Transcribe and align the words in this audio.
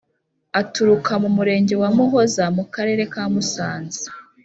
Aturuka 0.61 1.11
Murenge 1.35 1.75
wa 1.81 1.89
Muhoza 1.97 2.43
mu 2.55 2.63
Karere 2.73 3.03
ka 3.13 3.23
Musanze. 3.33 4.03